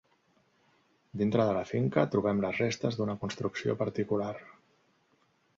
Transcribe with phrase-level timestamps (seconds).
[1.21, 4.35] Dintre de la finca, trobem les restes d'una construcció particular.